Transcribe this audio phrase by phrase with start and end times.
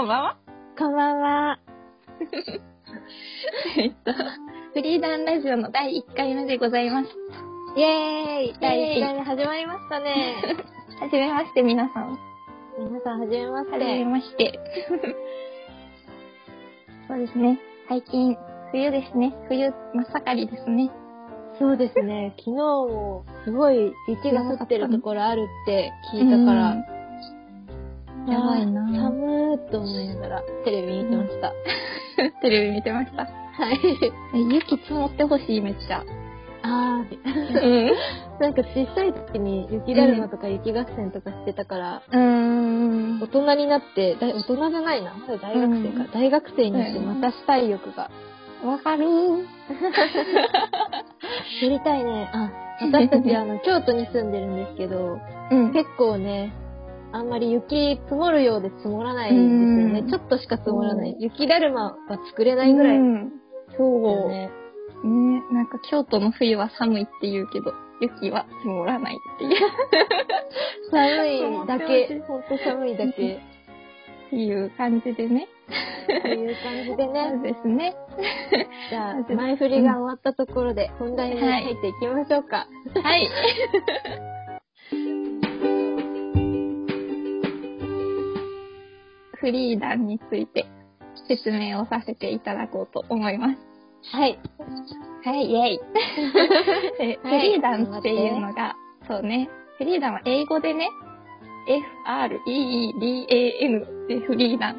[0.00, 0.36] こんばんは。
[0.78, 1.58] こんばんは。
[3.76, 4.12] えっと、
[4.72, 7.10] フリーダンラジオの第1回目でございます。
[7.76, 10.36] イェーイ第1回目始まりましたね。
[10.98, 12.18] はじめまして、皆さん。
[12.78, 14.04] 皆さん、はじめましはじめて。
[14.06, 14.58] まして。
[17.06, 17.58] そうですね。
[17.86, 18.38] 最近、
[18.72, 19.34] 冬ですね。
[19.48, 20.90] 冬真っ盛りですね。
[21.58, 22.32] そうですね。
[22.38, 26.99] 昨日も、すごい雪が降ってるところあるって聞いたから、うん
[28.32, 31.52] やばいな寒ーっと思いながらテレビ見てました。
[32.42, 33.22] テレビ見てました。
[33.24, 33.28] は
[33.72, 33.78] い。
[34.34, 36.04] え雪積もってほしい、めっちゃ。
[36.62, 37.92] あうー、ん？
[38.40, 43.26] なんか小さい時に雪だるまとか雪合戦とかしてたから、うーん大。
[43.26, 45.12] 人になって、だい大人じゃないな。
[45.28, 46.04] 大学生か。
[46.04, 48.10] うん大学生になってまたしたい欲が。
[48.64, 49.44] わかるー。
[51.62, 52.30] やりたいね。
[52.32, 52.50] あ、
[52.82, 55.18] 私たちあの、京都に住んでるんですけど、
[55.50, 55.72] うん。
[55.72, 56.52] 結構ね、
[57.12, 60.00] あんまり雪積もるようで積もらないんですよね。
[60.00, 61.16] うんちょっとしか積もらない。
[61.18, 61.96] 雪だるまは
[62.30, 63.30] 作れないぐらいだうんよ
[63.76, 64.28] そう。
[64.28, 64.50] ね。
[65.04, 69.52] ねなんか京都の冬は寒いって言うけど、雪は積もらないっていう、
[70.90, 73.40] 寒いだけ、ほんと寒いだけ。
[74.26, 75.48] っていう感じでね。
[76.22, 77.42] という感じでそうね。
[77.42, 77.96] ですね。
[78.90, 82.68] じゃあ、前振りが終わったところで本題に入っていきましょうか。
[83.02, 83.28] はい。
[89.40, 90.66] フリーダンについて
[91.28, 93.56] 説明をさせていただこうと思います。
[94.12, 94.38] はい。
[95.24, 95.80] はい、イェイ。
[96.98, 100.88] でフはいリーダンっていうのが、そうね、フリーダンは英語でね、
[101.68, 102.86] F-R-E-E-D-A-N
[104.08, 104.76] でフリーダン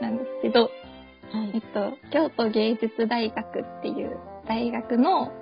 [0.00, 1.50] なんですけど、はい。
[1.54, 5.32] えっと、京都芸術大学っていう大学の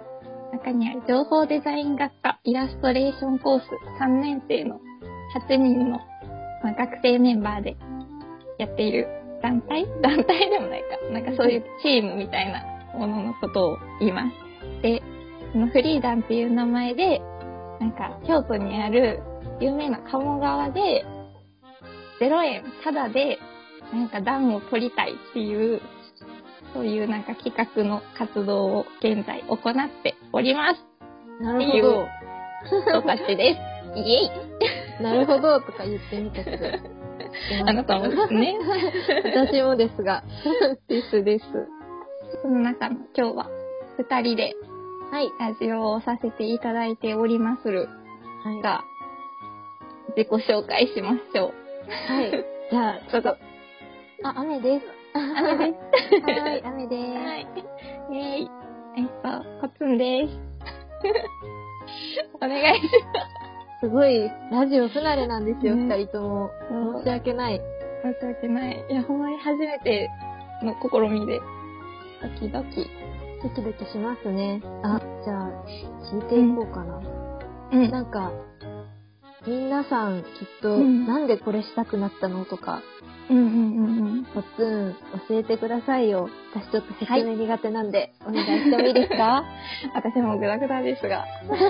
[0.53, 3.65] 中にある情報デザイン学科イラストレーションコース
[4.01, 4.81] 3年生の
[5.49, 5.99] 8人の、
[6.63, 7.77] まあ、学生メンバーで
[8.61, 9.09] やっている
[9.43, 9.87] 団体？
[10.03, 10.87] 団体でもないか。
[11.13, 12.63] なんかそういうチームみたいな
[12.99, 14.83] もののことを言います。
[14.83, 15.03] で、
[15.53, 17.21] そのフリーダンっていう名前で、
[17.81, 19.23] なんか京都にある
[19.61, 21.05] 有名な鴨川で
[22.21, 23.39] 0円タダで
[23.93, 25.81] なんか暖を取りたいっていう、
[26.75, 31.43] そういうなんか企画の活動を現在行っております。
[31.43, 32.07] なるほど。
[32.67, 33.71] 人たちです。
[33.97, 34.31] イエ
[35.01, 37.00] イなるほどとか言ってみたけど。
[37.67, 38.59] あなたもですね。
[39.25, 40.25] 私もですが。
[40.89, 41.45] ですです。
[42.43, 43.51] その中の今日は
[43.99, 44.55] 二人で
[45.11, 45.29] はい。
[45.41, 47.89] ラジオをさせていただいておりまする
[48.45, 48.63] はい。
[48.63, 48.85] が、
[50.17, 52.13] 自己紹介しましょう。
[52.13, 52.31] はい。
[52.71, 53.37] じゃあ、ちょっと、あ、
[54.37, 54.87] 雨です。
[55.13, 55.79] 雨で
[56.11, 56.23] す。
[56.23, 57.13] はい、雨です。
[57.13, 57.47] はい。
[58.11, 58.51] イェイ。
[58.97, 60.41] えっと、コツンです。
[62.41, 63.50] お願いしす
[63.89, 66.51] ごい、ラジオ不慣れなんですよ、ね二人とも。
[67.01, 67.61] 申し訳ない。
[68.03, 68.87] 申し訳ない。
[68.91, 70.11] いや、ほんまに初めて
[70.63, 71.41] の試みで、
[72.23, 72.87] ドキドキ。
[73.43, 74.61] ドキドキしますね。
[74.83, 75.51] あ、じゃあ、
[76.13, 77.01] 聞いていこうかな。
[77.73, 78.33] うんなんか、
[79.47, 80.27] 皆さんきっ
[80.61, 82.83] と、うんなんでこれしたくなったのとか、
[83.31, 84.97] うんうんうんポツン
[85.29, 86.29] 教えてくださいよ。
[86.55, 89.45] 私ちょっと説明苦手なんで、 お願いしてもいいですか？
[89.95, 91.25] 私もグダグダですが。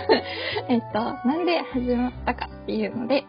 [0.68, 3.24] えっと、なんで始まったかっていうので、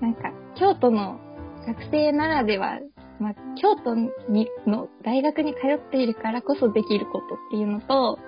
[0.00, 1.18] なんか、京都の
[1.66, 2.78] 学生ならでは、
[3.18, 8.18] まあ、京都にの大学に通っているからこそできることっていうのと、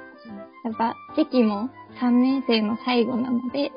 [0.64, 1.68] やっぱ、時期も
[2.00, 3.70] 3年生の最後なので、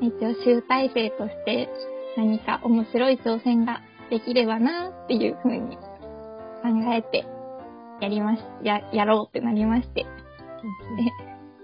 [0.00, 1.68] 一応集大成として
[2.16, 3.80] 何か面白い挑戦が
[4.10, 5.82] できればなっていうふうに考
[6.92, 7.26] えて、
[8.00, 10.06] やりまし、や、やろうってなりまして。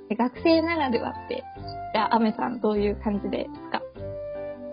[0.09, 1.43] で学生ならではって、
[1.95, 3.83] じゃあ、アメさんどういう感じですか？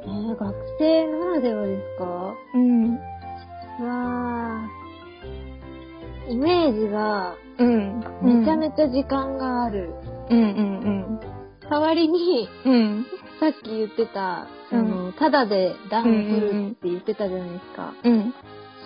[0.03, 2.35] えー、学生ならではですか？
[2.53, 2.95] うん。
[3.79, 6.31] わー。
[6.31, 8.03] イメージが、うん。
[8.21, 9.93] めちゃちめちゃ時間がある。
[10.29, 10.33] ゃ。
[10.33, 11.19] うんうん
[11.69, 12.73] 代わりに、うん。
[12.73, 13.05] うん。
[13.41, 17.91] さっき言ってた、そうんの、ただで暖を取るって言ってたじゃないですか。
[18.03, 18.33] うん。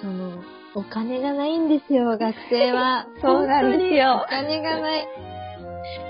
[0.02, 0.42] その、
[0.76, 3.06] お金がないんですよ、 学生は。
[3.22, 5.08] そうなんですよお金がない。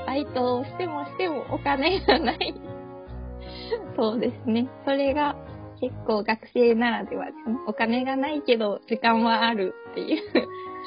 [0.05, 2.53] バイトをしてもしてもお金がない。
[3.97, 4.69] そうですね。
[4.85, 5.35] それが
[5.81, 7.57] 結構学生ならではですね。
[7.65, 10.21] お金がないけど時間はあるっていう。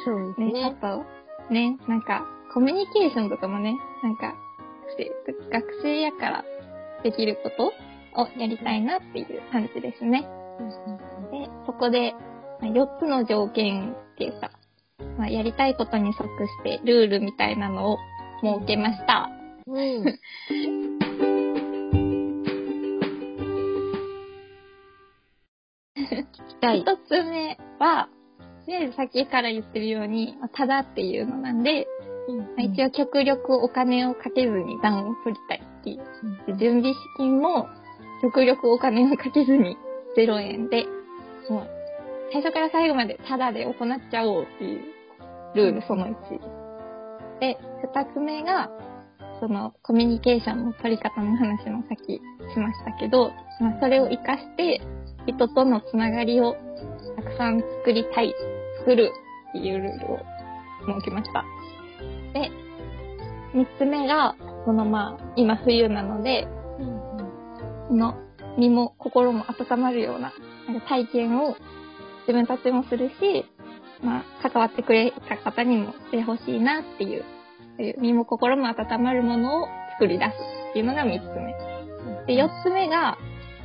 [0.05, 0.53] そうですね。
[0.53, 0.65] ね。
[0.65, 4.35] あと、ね、なんか、コミュニケーションとかもね、なんか、
[4.97, 6.45] 学生学生やから
[7.03, 7.73] できること
[8.21, 10.23] をやりたいなっていう感じですね。
[11.31, 12.15] で、そこで、
[12.61, 14.51] まあ4つの条件っていうか、
[15.17, 17.99] まあ、やりたいことに即してルールみたいなのを
[18.43, 19.31] 設けました。
[19.67, 20.05] うん。
[26.61, 28.09] 一つ目は、
[28.67, 31.87] りあえずさっきから言ってるように、まあただっていうのなんで、
[32.29, 35.68] うんまあ一応極力お金をかけずに暖を取りたい
[36.59, 37.69] 準備資金も
[38.23, 39.77] 極力お金をかけずに
[40.17, 40.85] 0円で、
[41.49, 41.67] もう
[42.33, 43.75] 最初から最後までタダで行っ
[44.11, 44.81] ちゃおうっていう
[45.55, 46.59] ルールその1です。
[47.41, 47.59] で、
[47.95, 48.71] 2つ目が、
[49.41, 52.21] そのコミュニケーションの取り方の話もさっき
[52.53, 53.31] しましたけど、
[53.61, 54.81] まあ、それを活かして
[55.27, 56.57] 人とのつながりを
[57.17, 58.35] たくさん作りたい、
[58.81, 59.13] 作る
[59.51, 60.19] っていうルールを
[60.87, 61.45] 設けました。
[62.33, 62.51] で、
[63.55, 64.35] 3つ目が、
[64.69, 66.47] そのまあ、今冬なので、
[67.89, 68.17] その
[68.59, 70.35] 身も心も温まるような
[70.67, 71.57] なんか体験を
[72.27, 73.47] 自分たちもするし、
[74.03, 77.25] まあ、関わってくれた方にもしてほしいなっていう、
[77.79, 82.37] そういう身も心も温まるものを作り出すっていうのが3つ目。
[82.37, 83.17] で、4つ目が、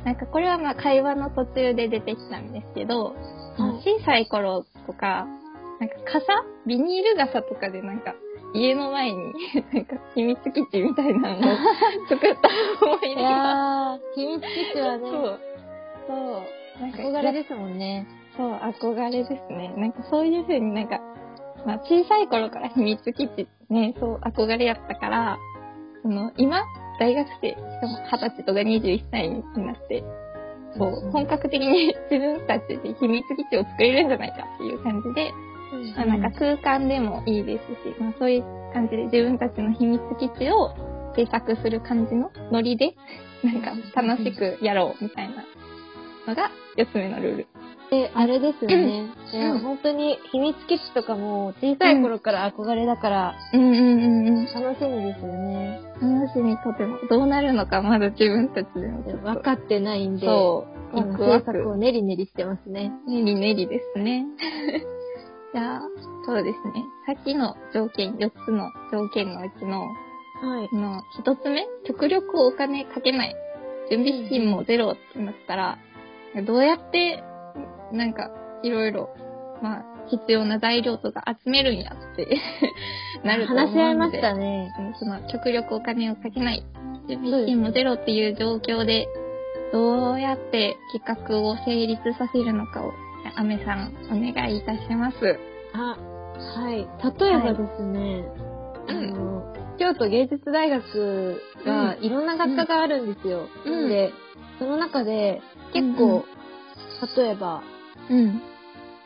[0.06, 3.14] なんかこれはまあ会話の途中で出てきたんですけど、
[3.58, 5.26] 小さい頃とか、
[5.80, 6.24] なんか傘
[6.66, 8.14] ビニール傘とかでなんか
[8.54, 9.34] 家の前に
[9.74, 11.56] なんか秘密基地みたいなのを
[12.08, 12.48] 作った
[12.86, 13.98] 思いい出が。
[14.14, 15.40] 秘密基地はね、そう。
[16.06, 16.80] そう。
[16.80, 18.06] なんか憧れですもんね。
[18.36, 19.74] そう、憧れですね。
[19.76, 21.00] なんかそういう風になんか、
[21.66, 25.38] まあ小さい頃から秘密基地ね、そう憧れやったから、
[26.02, 26.62] その今、
[27.00, 30.04] 大学生、しかも20歳とか21歳になって、
[30.78, 35.32] こう、本格的に 自分たちで秘密基地を作れるんじゃないかっていう感じで、
[35.96, 38.42] まあ、なんか空間でもいいですし、まあそういう
[38.72, 40.74] 感じで自分たちの秘密基地を
[41.16, 42.94] 制作する感じのノリで、
[43.42, 45.44] なんか楽しくやろうみたいな
[46.26, 47.46] のが4つ目のルール。
[47.90, 49.10] で、あれですよね。
[49.34, 54.44] うん本当に秘密基地とかも小さい頃から憧れだからうんうんうんうん。
[54.46, 55.80] 楽しみですよね。
[56.00, 56.98] 楽しみとても。
[57.08, 59.02] どうなるのかまだ自分たちでも。
[59.02, 60.74] 分かってないんで、そう。
[60.96, 61.78] 制作をク。
[61.78, 62.92] 練り練りしてますね。
[63.06, 64.24] ねりねりですね。
[65.54, 65.82] じゃあ、
[66.26, 66.84] そうですね。
[67.06, 70.68] さっきの条件、4つの条件のうちの、はい。
[70.72, 73.36] あの、一つ目、極力お金かけない。
[73.88, 75.78] 準備資金もゼロってなったら、
[76.44, 77.22] どうやって、
[77.92, 78.30] なんか、
[78.64, 79.10] いろいろ、
[79.62, 82.40] まあ、必要な材料とか集めるんやって
[83.22, 83.72] なると思うので。
[83.72, 84.74] 話し合いましたね。
[84.78, 86.64] うんその、極力お金をかけない。
[87.08, 89.06] 準備資金もゼロっていう状況で、
[89.72, 92.92] どうやって企画を成立させるのかを、
[93.36, 95.16] アメさん、お願いいたします。
[95.72, 95.96] あ、
[96.60, 96.76] はい。
[97.18, 98.24] 例えばですね、
[98.88, 103.48] うんあの、京都芸術大学がいろんな学科があるんですよ。
[103.64, 104.12] うんで、
[104.58, 105.40] その中で
[105.72, 106.24] 結うん構、
[107.16, 107.62] 例えば、
[108.10, 108.42] うん。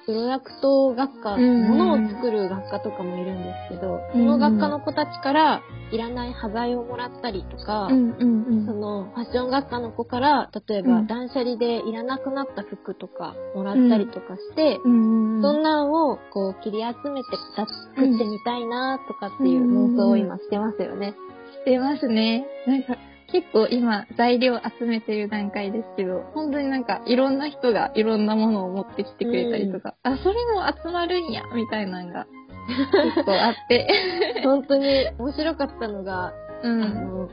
[0.08, 5.60] プロダクト学科、うんものを作る学科とかもいるんですけど、うんその学科の子たちから
[5.92, 8.66] いらない端材をもらったりとか、うんうんうん。
[8.66, 15.42] そのファッション学科の子から、例えばうん断捨離でいらなくなった服とかもらったりとかして、うんうん。
[15.42, 17.70] そんなんをこう切り集めて作
[18.00, 21.14] ってみたいなとかっていう妄想を今してますよね。
[21.52, 22.46] してますね。
[22.66, 22.96] なんか、
[23.30, 32.26] 結構今、材料集めてる段階ですけど、本当になんか、いろんな人がいろんなものを持ってきてくれたりとか、あ、それも集まるんや、みたいなのが、
[33.14, 34.42] 結構あって。
[34.42, 34.84] 本当に
[35.18, 36.32] 面白かったのが、あ
[36.62, 36.80] うん。
[36.80, 37.28] の、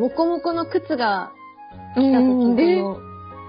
[0.00, 1.30] もこもこの靴が
[1.96, 2.98] う来た時の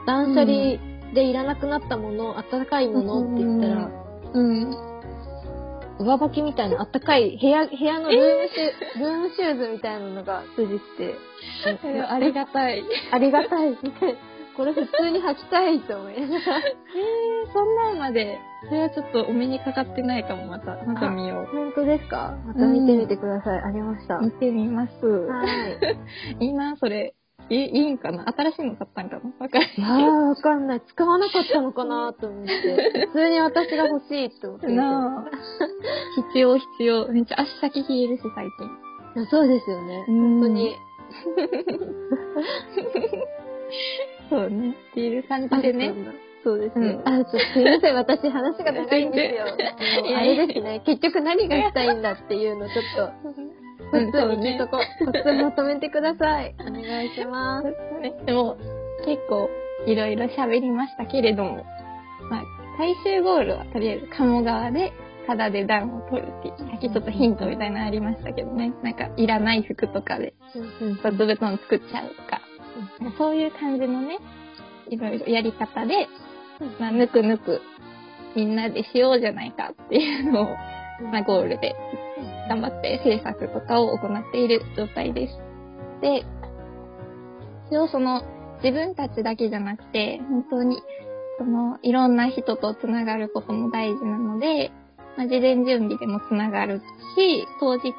[0.06, 3.90] 断捨離でいらなくなったもの、あったかいものって言ったら、
[4.34, 4.91] うん。
[6.04, 10.68] 上履きみたいなあったかい部屋、部屋のルームシュ、ルームシューズみたいなのがつい
[10.98, 11.16] て
[12.10, 12.84] ありがたい。
[13.12, 13.76] ありがたい。
[14.58, 16.58] これ普通に履きたいと思いながら。
[16.60, 22.38] えー、そんなんまで、それはちょっとお目にかかってないかも、また、また見よ本当ですか？
[22.46, 23.60] また見てみてください。
[23.60, 24.18] ありました。
[24.18, 24.24] う。
[24.26, 25.06] 見てみます。
[25.06, 25.46] は
[26.40, 26.46] い。
[26.46, 27.16] いいな、それ。
[27.52, 28.24] いいいいんかな？
[28.32, 29.22] 新しいの買ったんかな？
[29.40, 29.66] わかる。
[29.78, 30.82] いやー、わかんない。
[30.88, 32.54] 使わなかったのかなと思って。
[33.12, 35.32] 普通に私が欲しいって思ってなあ。
[36.32, 37.08] 必要必要。
[37.10, 38.48] めっちゃ足先冷えるし、最
[39.16, 39.26] 近。
[39.28, 40.06] そうですよね。
[40.08, 40.76] うん本当に。
[44.30, 44.76] そうね。
[44.92, 45.94] っていう感じでね。
[46.44, 47.02] そうですねね。
[47.06, 47.96] あ、ちょっとすいません。
[47.96, 49.46] 私話が長いんですよ。
[50.18, 50.82] あれですね。
[50.86, 53.12] 結局何がしたいんだっていうのちょっと、
[53.92, 55.06] コうんツいとこう。
[55.06, 56.56] コツまとめてください。
[56.60, 57.68] お願いします。
[58.02, 58.58] ねでも、
[59.06, 59.50] 結構、
[59.86, 61.66] いろいろ喋りましたけれども、
[62.30, 62.44] まあ、
[62.78, 64.94] 最終ゴールはとりあえず鴨川で、
[65.28, 68.74] ただで暖を取るっていう、さっきちょっとヒントみたいなのありましたけどね。
[68.82, 70.34] なんか、いらない服とかで、
[71.04, 72.42] バズ布団作っちゃうとか
[73.18, 74.20] そういう感じのね、
[74.90, 76.08] いろいろやり方で、
[76.80, 77.62] まあ、ぬくぬく、
[78.36, 80.46] みんなでしようじゃないかっていうのを、
[81.12, 81.76] まあ、ゴールで
[82.52, 85.34] 頑張って制作とかを行っている状態です。
[86.02, 86.26] で、
[87.70, 88.24] 一応その
[88.64, 90.82] 自分たちだけじゃなくて、本当に
[91.42, 94.72] その、いろんな人とつながることも大事なので、
[95.18, 96.82] まあ、事前準備でもつながる
[97.16, 97.94] し、当日、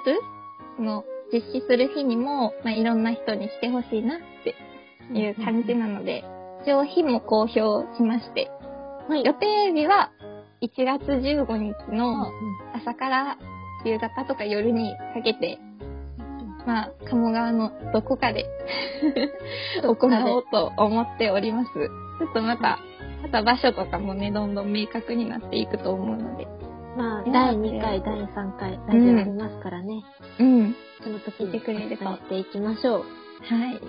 [0.77, 4.55] その、実施する日にも、まあ、いろんな人にしてほしいなって
[5.19, 6.25] いう感じなので、
[6.63, 7.61] 一応日も公表
[7.97, 8.51] しまして、
[9.09, 9.25] はい。
[9.25, 10.13] 予定日は
[10.63, 12.33] 1月15日のう
[12.77, 13.39] 朝から
[13.85, 15.59] 夕方とか夜にかけて、
[16.67, 18.47] まあ、鴨川のどこかで
[19.83, 21.71] 行おうと思っております。
[22.19, 22.79] ちょっとまた、
[23.23, 26.45] また場所とかもね、どんどん明確になっていくと思うので。
[26.45, 26.49] ん
[26.97, 30.03] まあ、第2回、第3回、ラジオありますからね。
[30.39, 30.77] うん。
[31.03, 33.01] その時聞いてにくれれば伝えていきましょう。
[33.01, 33.05] は
[33.73, 33.81] い。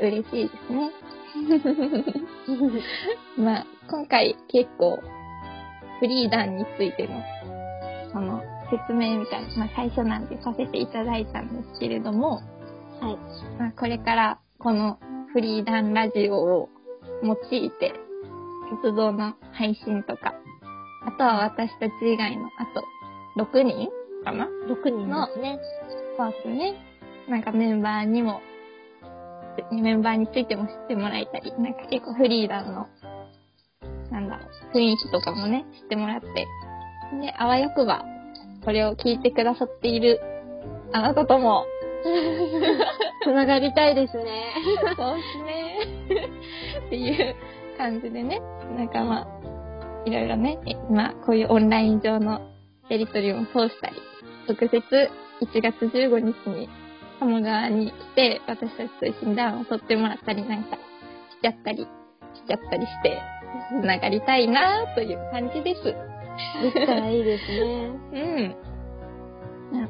[0.00, 0.90] 嬉しいですね。
[3.36, 4.98] まあ、今回結構、
[6.00, 7.22] フリーダンについての、
[8.70, 12.42] 説明みたいな、まあ最初なんでさせていただいたんですけれども、
[13.00, 13.16] はい。
[13.58, 14.98] まあこれからこの
[15.32, 16.68] フリーダンラジオを
[17.22, 17.92] 用いて、
[18.82, 20.34] 活動の配信とか、
[21.06, 23.90] あとは私たち以外の、あと、6人
[24.24, 25.58] かな？6人ですね。
[26.16, 26.74] そうですね。
[27.28, 28.40] なんかメンバーにも、
[29.70, 32.86] メンバーについても知ってもらえたり、なんか結構フリーダンの、
[34.10, 36.26] なんだろう、雰囲気とかもね、知ってもらって。
[36.26, 36.46] で、
[37.36, 38.04] あわよくば、
[38.64, 40.20] これを聞いてくださっている
[40.92, 41.66] あなたとも、
[43.24, 44.54] つながりたいですね。
[44.96, 46.28] そうですね。
[46.86, 47.34] っていう
[47.76, 48.40] 感じでね、
[48.76, 49.26] なんかまあ、
[50.04, 52.42] いろいろね、えまあ、こういうオンライン上の
[52.88, 53.96] やりとりを通したり、
[54.48, 56.68] 直接1月15日に
[57.18, 60.80] 鴨川に来て、私たちと一緒に暖を取ってもらったりなんかし
[61.42, 61.86] ちゃったり、し
[62.46, 63.20] ちゃったりして、
[63.70, 66.13] つながりたいなという感じです。
[66.62, 67.90] できたらいいですね。
[69.72, 69.82] うん。
[69.82, 69.88] あ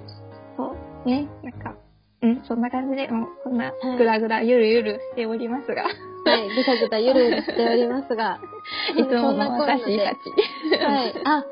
[0.56, 1.74] そうね、なんか、
[2.22, 5.90] うん、そんな感じで、もうこんなはいぐらぐらゆるゆるしておりますが、は
[6.38, 6.48] い。
[6.48, 8.40] ぐたぐたゆるゆるしておりますが。
[8.96, 10.82] いつもの私でたち。
[10.82, 11.14] はい。
[11.24, 11.44] あ、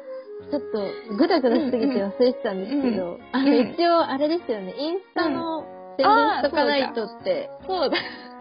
[0.51, 5.65] ちょっと、ぐだぐだしすぎて忘れてたんですけど、あの、うん一応、あれですよね、インスタの
[5.99, 7.99] 宣伝しとかないとって、そうだ。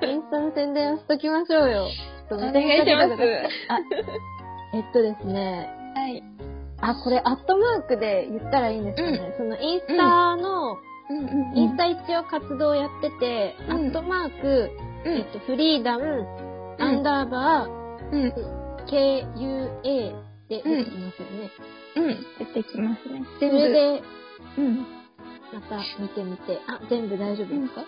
[0.08, 1.88] インスタの宣伝をしときましょうよ。
[2.32, 3.24] お願いします。
[3.68, 3.80] あ、
[4.74, 6.24] えっとですね、はい。
[6.82, 9.34] あ、これ、アットマークで言ったらいいんですかね。
[9.38, 10.74] その、インスタの、
[11.10, 14.70] うんうんインスタ一応活動やってて、うんアットマーク、
[15.06, 16.26] うんえっと、フリーダム、
[16.80, 18.30] アンダーバうん。
[18.30, 18.34] ー、
[18.88, 20.14] KUA
[20.48, 21.52] で出てきますよね。
[21.98, 22.26] うん。
[22.40, 23.24] 出てきますね。
[23.36, 23.58] そ全部。
[23.58, 24.04] れで、
[24.58, 24.78] うん。
[25.54, 27.84] また見てみて、あ、全部大丈夫ですか、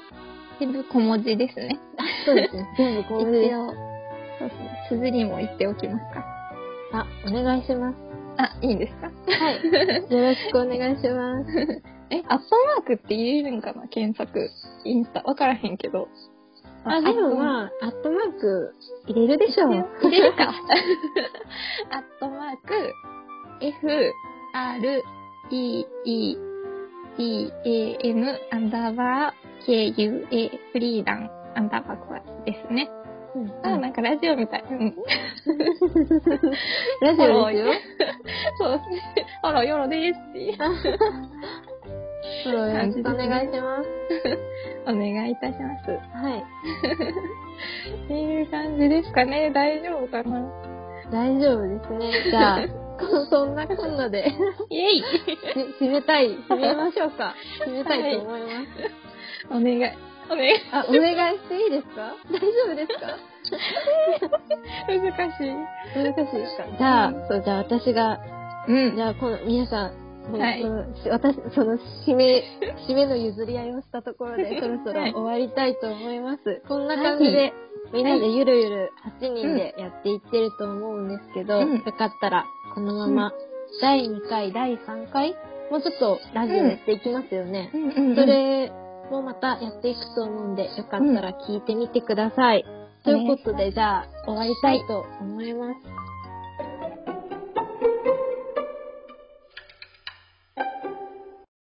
[0.60, 1.80] 全部小文字ですね。
[2.26, 2.68] そうですね。
[2.78, 3.56] 全部こ一れで。
[3.56, 3.68] 応、
[4.40, 4.86] そうですね。
[4.90, 6.26] 綴りも言っておきますか。
[6.94, 7.96] あ、お願いします。
[8.38, 9.08] あ、いいですか？
[9.08, 9.64] はい。
[10.14, 11.82] よろしくお願いします。
[12.10, 13.88] え、アットマークって言えるんかな？
[13.88, 14.50] 検索。
[14.86, 15.22] インスタ。
[15.24, 16.08] わからへんけど。
[16.86, 18.74] あ、でもまあ、アットマーク
[19.08, 19.70] 入れるでしょう。
[20.02, 20.44] 入れるか。
[21.92, 22.94] アットマーク、
[23.62, 24.12] F,
[24.54, 25.04] R,
[25.50, 26.38] E, E,
[27.18, 32.90] D, A, N, アンダーバー、K, U, A, フリーダン、アンダーバーコアですね。
[33.36, 34.64] うんあ、なんかラジオみたい。
[34.70, 34.96] うん。
[37.02, 37.74] ラジオですよ。
[38.60, 39.26] そうですね。
[39.42, 40.56] あら、よろですって。
[42.44, 43.90] そう、よろしくお願いします。
[44.86, 45.90] お願いいたします。
[45.92, 46.44] はい。
[48.06, 49.50] っていう感じですかね。
[49.52, 50.42] 大丈夫かな
[51.12, 52.12] 大丈夫ですね。
[52.30, 52.68] じゃあ、
[53.00, 54.32] こ そんなこんなで、
[54.70, 57.36] イェイし締めたい、締めましょうか。
[57.66, 59.04] 締めたいと思います。
[59.50, 60.13] お願い。
[60.30, 60.54] お願い。
[60.72, 62.16] あ、お願いしていいですか？
[62.32, 63.18] 大丈夫ですか？
[64.88, 65.54] 難しい。
[65.96, 66.78] 難しいですか？
[66.78, 68.20] じゃあ、そう、じゃあ私が、
[68.68, 68.96] うん。
[68.96, 69.94] じゃあ、この、皆さん、
[70.32, 70.62] はい。
[70.62, 71.78] そのし私、その、
[72.08, 72.44] 締め、
[72.88, 75.14] 締めの譲り合いをしたところで、 そろそろはい。
[75.14, 76.62] 終わりたいと思います。
[76.68, 77.54] こんな感じで、
[77.92, 81.74] みんなでゆるゆる8人でやっていってると思うんですけど、うん。
[81.76, 83.34] よかったら、このまま、
[83.82, 85.36] 第2回、第3回、
[85.70, 87.70] もうちょっとラジオやっていきますよね。
[87.74, 88.16] うん。
[88.16, 88.72] それ
[89.14, 92.66] もまたやっていくと思うんで、よかったら聞いてみてください。
[93.04, 96.03] ということで、じゃあ、終わりたいと思います。